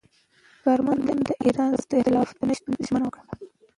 [0.63, 3.23] کارمل د ایران سره د اختلاف د نه شتون ژمنه وکړه.